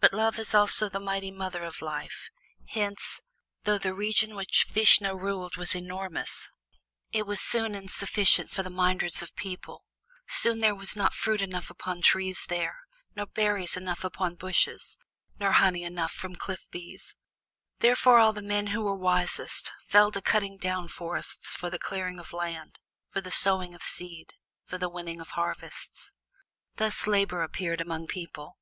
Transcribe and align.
But 0.00 0.14
Love 0.14 0.38
is 0.38 0.54
also 0.54 0.88
the 0.88 0.98
mighty 0.98 1.30
mother 1.30 1.62
of 1.62 1.82
life, 1.82 2.30
hence, 2.70 3.20
though 3.64 3.76
the 3.76 3.92
region 3.92 4.34
which 4.34 4.64
Vishnu 4.70 5.14
ruled 5.14 5.58
was 5.58 5.74
enormous, 5.76 6.50
it 7.12 7.26
was 7.26 7.42
soon 7.42 7.74
insufficient 7.74 8.48
for 8.50 8.62
the 8.62 8.70
myriads 8.70 9.20
of 9.20 9.36
people; 9.36 9.84
soon 10.26 10.60
there 10.60 10.74
was 10.74 10.96
not 10.96 11.12
fruit 11.12 11.42
enough 11.42 11.68
upon 11.68 12.00
trees 12.00 12.46
there, 12.48 12.78
nor 13.14 13.26
berries 13.26 13.76
enough 13.76 14.04
upon 14.04 14.36
bushes, 14.36 14.96
nor 15.38 15.52
honey 15.52 15.82
enough 15.82 16.12
from 16.12 16.34
cliff 16.34 16.66
bees. 16.70 17.14
Thereupon 17.80 18.20
all 18.20 18.32
the 18.32 18.40
men 18.40 18.68
who 18.68 18.80
were 18.84 18.96
wisest 18.96 19.70
fell 19.86 20.10
to 20.12 20.22
cutting 20.22 20.56
down 20.56 20.88
forests 20.88 21.54
for 21.56 21.68
the 21.68 21.78
clearing 21.78 22.18
of 22.18 22.32
land, 22.32 22.78
for 23.10 23.20
the 23.20 23.30
sowing 23.30 23.74
of 23.74 23.82
seed, 23.84 24.32
for 24.64 24.78
the 24.78 24.88
winning 24.88 25.20
of 25.20 25.32
harvests. 25.32 26.10
Thus 26.76 27.06
Labor 27.06 27.42
appeared 27.42 27.82
among 27.82 28.06
people. 28.06 28.56